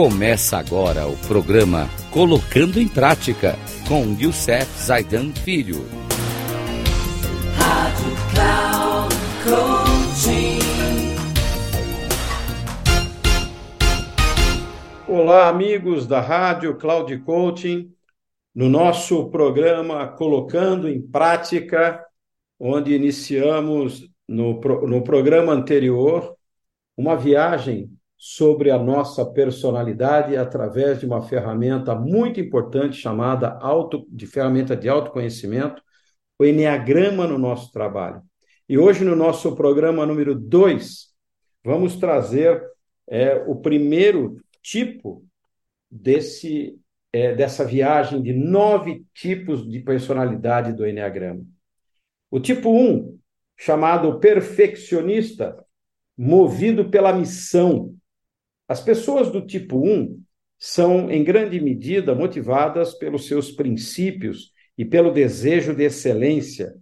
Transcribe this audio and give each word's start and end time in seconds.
Começa 0.00 0.56
agora 0.56 1.08
o 1.08 1.16
programa 1.26 1.88
Colocando 2.12 2.80
em 2.80 2.86
Prática 2.86 3.56
com 3.88 4.16
Youssef 4.16 4.64
Zaidan 4.80 5.32
Filho. 5.32 5.78
Rádio 7.56 8.12
Cloud 8.32 9.16
Coaching. 9.42 10.60
Olá, 15.08 15.48
amigos 15.48 16.06
da 16.06 16.20
Rádio 16.20 16.76
Cloud 16.76 17.18
Coaching. 17.22 17.92
No 18.54 18.68
nosso 18.68 19.28
programa 19.30 20.06
Colocando 20.06 20.88
em 20.88 21.02
Prática, 21.02 22.06
onde 22.56 22.94
iniciamos 22.94 24.08
no, 24.28 24.60
no 24.60 25.02
programa 25.02 25.52
anterior 25.52 26.36
uma 26.96 27.16
viagem 27.16 27.97
sobre 28.18 28.72
a 28.72 28.78
nossa 28.78 29.24
personalidade 29.24 30.36
através 30.36 30.98
de 30.98 31.06
uma 31.06 31.22
ferramenta 31.22 31.94
muito 31.94 32.40
importante 32.40 32.96
chamada 32.96 33.56
auto, 33.60 34.04
de 34.10 34.26
ferramenta 34.26 34.76
de 34.76 34.88
autoconhecimento, 34.88 35.80
o 36.36 36.44
Enneagrama 36.44 37.28
no 37.28 37.38
nosso 37.38 37.70
trabalho. 37.70 38.20
E 38.68 38.76
hoje, 38.76 39.04
no 39.04 39.14
nosso 39.14 39.54
programa 39.54 40.04
número 40.04 40.34
2, 40.34 41.14
vamos 41.64 41.96
trazer 41.96 42.60
é, 43.06 43.36
o 43.46 43.54
primeiro 43.54 44.36
tipo 44.60 45.24
desse, 45.88 46.76
é, 47.12 47.34
dessa 47.34 47.64
viagem 47.64 48.20
de 48.20 48.32
nove 48.32 49.06
tipos 49.14 49.68
de 49.68 49.78
personalidade 49.78 50.72
do 50.72 50.86
Enneagrama. 50.86 51.44
O 52.30 52.40
tipo 52.40 52.70
1, 52.70 52.90
um, 52.90 53.18
chamado 53.56 54.18
perfeccionista, 54.18 55.64
movido 56.16 56.90
pela 56.90 57.12
missão, 57.12 57.94
as 58.68 58.80
pessoas 58.80 59.30
do 59.30 59.40
tipo 59.44 59.78
1 59.78 60.20
são, 60.58 61.10
em 61.10 61.24
grande 61.24 61.58
medida, 61.60 62.14
motivadas 62.14 62.92
pelos 62.94 63.26
seus 63.26 63.50
princípios 63.50 64.52
e 64.76 64.84
pelo 64.84 65.10
desejo 65.10 65.74
de 65.74 65.84
excelência. 65.84 66.74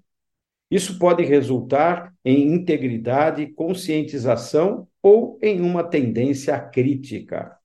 Isso 0.71 0.99
pode 0.99 1.23
resultar 1.23 2.13
em 2.25 2.53
integridade, 2.53 3.47
conscientização 3.55 4.89
ou 5.01 5.39
em 5.41 5.61
uma 5.61 5.85
tendência 5.85 6.57
à 6.57 6.61
crítica. 6.61 7.57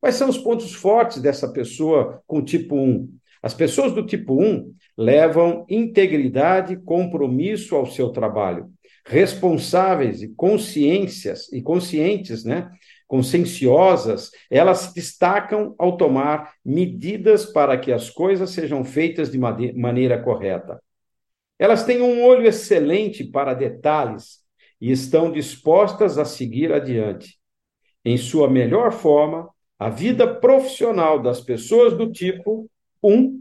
Quais 0.00 0.14
são 0.14 0.28
os 0.28 0.38
pontos 0.38 0.72
fortes 0.72 1.20
dessa 1.20 1.52
pessoa 1.52 2.22
com 2.26 2.44
tipo 2.44 2.76
1? 2.76 3.10
As 3.42 3.52
pessoas 3.52 3.92
do 3.92 4.06
tipo 4.06 4.40
1 4.40 4.72
levam 4.96 5.66
integridade 5.68 6.76
compromisso 6.76 7.74
ao 7.74 7.86
seu 7.86 8.10
trabalho, 8.10 8.70
responsáveis 9.04 10.22
e 10.22 10.28
consciências 10.28 11.52
e 11.52 11.60
conscientes, 11.60 12.44
né, 12.44 12.70
conscienciosas, 13.06 14.30
elas 14.50 14.78
se 14.78 14.94
destacam 14.94 15.74
ao 15.78 15.96
tomar 15.96 16.54
medidas 16.64 17.46
para 17.46 17.78
que 17.78 17.92
as 17.92 18.10
coisas 18.10 18.50
sejam 18.50 18.84
feitas 18.84 19.30
de 19.30 19.38
maneira 19.38 20.20
correta. 20.22 20.82
Elas 21.58 21.84
têm 21.84 22.02
um 22.02 22.22
olho 22.24 22.46
excelente 22.46 23.24
para 23.24 23.54
detalhes 23.54 24.40
e 24.80 24.90
estão 24.90 25.30
dispostas 25.30 26.18
a 26.18 26.24
seguir 26.24 26.72
adiante. 26.72 27.38
Em 28.04 28.16
sua 28.16 28.48
melhor 28.48 28.92
forma, 28.92 29.48
a 29.78 29.88
vida 29.88 30.26
profissional 30.34 31.20
das 31.20 31.40
pessoas 31.40 31.96
do 31.96 32.10
tipo 32.10 32.70
1, 33.02 33.40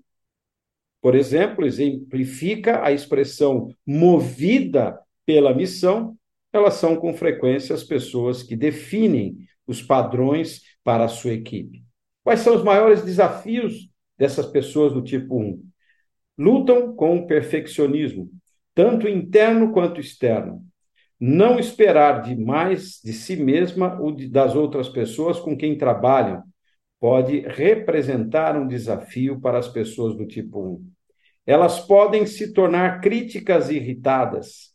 por 1.02 1.16
exemplo, 1.16 1.66
exemplifica 1.66 2.84
a 2.84 2.92
expressão 2.92 3.70
movida 3.86 5.00
pela 5.26 5.54
missão, 5.54 6.18
elas 6.52 6.76
são 6.76 6.96
com 6.96 7.14
frequência 7.14 7.76
as 7.76 7.84
pessoas 7.84 8.42
que 8.42 8.56
definem 8.56 9.38
os 9.68 9.82
padrões 9.82 10.62
para 10.84 11.06
a 11.06 11.10
sua 11.10 11.34
equipe. 11.34 11.84
Quais 12.24 12.40
são 12.40 12.56
os 12.56 12.64
maiores 12.64 13.04
desafios 13.04 13.90
dessas 14.18 14.46
pessoas 14.46 14.94
do 14.94 15.02
tipo 15.02 15.40
1? 15.40 15.64
Lutam 16.38 16.96
com 16.96 17.18
o 17.18 17.28
perfeccionismo, 17.28 18.30
tanto 18.74 19.08
interno 19.08 19.72
quanto 19.72 20.02
externo. 20.02 20.66
Não 21.20 21.58
esperar 21.58 22.22
demais 22.22 23.00
de 23.04 23.14
si 23.14 23.36
mesma 23.36 24.00
ou 24.02 24.12
de, 24.12 24.28
das 24.28 24.56
outras 24.56 24.90
pessoas 24.90 25.40
com 25.40 25.56
quem 25.56 25.78
trabalham 25.78 26.44
pode 27.00 27.42
representar 27.42 28.58
um 28.58 28.68
desafio 28.68 29.40
para 29.40 29.58
as 29.58 29.68
pessoas 29.68 30.16
do 30.18 30.26
tipo 30.26 30.60
1. 30.60 30.92
Elas 31.46 31.80
podem 31.80 32.26
se 32.26 32.52
tornar 32.54 33.00
críticas 33.02 33.70
e 33.70 33.76
irritadas. 33.76 34.74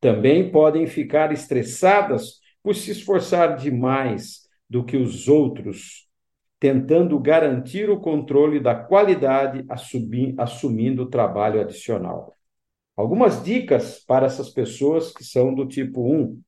Também 0.00 0.50
podem 0.50 0.86
ficar 0.86 1.32
estressadas 1.32 2.40
por 2.62 2.74
se 2.74 2.92
esforçar 2.92 3.56
demais 3.56 4.41
do 4.72 4.82
que 4.82 4.96
os 4.96 5.28
outros, 5.28 6.08
tentando 6.58 7.20
garantir 7.20 7.90
o 7.90 8.00
controle 8.00 8.58
da 8.58 8.74
qualidade, 8.74 9.66
assumindo 10.38 11.02
o 11.02 11.10
trabalho 11.10 11.60
adicional. 11.60 12.32
Algumas 12.96 13.44
dicas 13.44 14.02
para 14.02 14.24
essas 14.24 14.48
pessoas 14.48 15.12
que 15.12 15.22
são 15.22 15.54
do 15.54 15.66
tipo 15.66 16.10
1. 16.10 16.40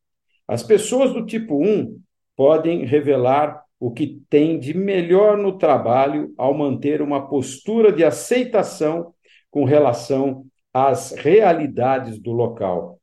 As 0.49 0.63
pessoas 0.63 1.13
do 1.13 1.27
tipo 1.27 1.63
1 1.63 2.01
podem 2.35 2.87
revelar 2.87 3.63
o 3.79 3.93
que 3.93 4.23
tem 4.31 4.59
de 4.59 4.73
melhor 4.73 5.37
no 5.37 5.59
trabalho 5.59 6.33
ao 6.39 6.55
manter 6.55 7.03
uma 7.03 7.29
postura 7.29 7.93
de 7.93 8.05
aceitação 8.05 9.13
com 9.51 9.65
relação 9.65 10.47
às 10.73 11.13
realidades 11.13 12.19
do 12.19 12.33
local. 12.33 12.99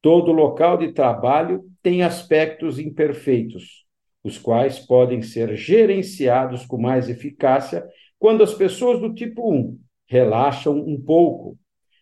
Todo 0.00 0.32
local 0.32 0.78
de 0.78 0.90
trabalho 0.92 1.64
tem 1.82 2.02
aspectos 2.02 2.78
imperfeitos, 2.78 3.84
os 4.24 4.38
quais 4.38 4.80
podem 4.80 5.20
ser 5.20 5.54
gerenciados 5.54 6.64
com 6.64 6.78
mais 6.78 7.10
eficácia 7.10 7.86
quando 8.18 8.42
as 8.42 8.54
pessoas 8.54 8.98
do 8.98 9.14
tipo 9.14 9.52
1 9.52 9.78
relaxam 10.06 10.78
um 10.78 10.98
pouco. 11.00 11.58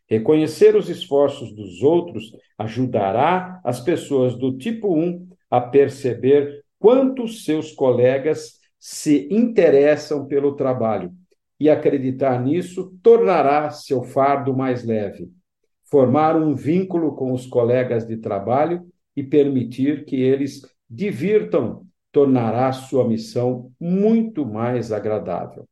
Reconhecer 0.06 0.76
os 0.76 0.88
esforços 0.88 1.52
dos 1.52 1.82
outros 1.82 2.32
ajudará 2.56 3.60
as 3.64 3.80
pessoas 3.80 4.36
do 4.36 4.56
tipo 4.56 4.94
1 4.94 5.28
a 5.50 5.60
perceber 5.60 6.64
quanto 6.78 7.26
seus 7.26 7.72
colegas 7.72 8.60
se 8.78 9.28
interessam 9.30 10.26
pelo 10.26 10.54
trabalho 10.54 11.12
e 11.58 11.70
acreditar 11.70 12.42
nisso 12.42 12.96
tornará 13.02 13.70
seu 13.70 14.02
fardo 14.02 14.56
mais 14.56 14.84
leve. 14.84 15.30
Formar 15.84 16.36
um 16.36 16.54
vínculo 16.54 17.14
com 17.14 17.32
os 17.32 17.46
colegas 17.46 18.06
de 18.06 18.16
trabalho 18.16 18.84
e 19.16 19.22
permitir 19.22 20.04
que 20.04 20.16
eles 20.16 20.62
divirtam 20.88 21.86
tornará 22.12 22.70
sua 22.72 23.08
missão 23.08 23.72
muito 23.80 24.44
mais 24.44 24.92
agradável. 24.92 25.66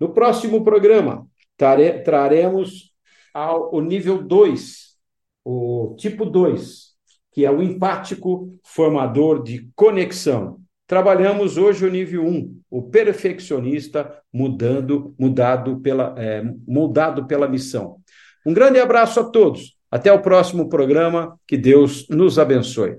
No 0.00 0.08
próximo 0.14 0.64
programa, 0.64 1.26
tare, 1.56 2.00
traremos 2.00 2.92
ao, 3.34 3.74
o 3.74 3.80
nível 3.80 4.22
2, 4.22 4.96
o 5.44 5.94
tipo 5.98 6.24
2, 6.24 6.88
que 7.32 7.44
é 7.44 7.50
o 7.50 7.62
empático 7.62 8.58
formador 8.64 9.42
de 9.42 9.70
conexão. 9.76 10.60
Trabalhamos 10.86 11.58
hoje 11.58 11.84
o 11.84 11.90
nível 11.90 12.24
1, 12.24 12.28
um, 12.28 12.60
o 12.70 12.82
perfeccionista 12.82 14.22
mudando, 14.32 15.14
mudado 15.18 15.80
pela, 15.80 16.14
é, 16.16 16.42
moldado 16.66 17.26
pela 17.26 17.46
missão. 17.46 17.98
Um 18.46 18.54
grande 18.54 18.80
abraço 18.80 19.20
a 19.20 19.24
todos. 19.24 19.76
Até 19.90 20.12
o 20.12 20.22
próximo 20.22 20.68
programa. 20.68 21.38
Que 21.46 21.56
Deus 21.56 22.06
nos 22.08 22.38
abençoe. 22.38 22.98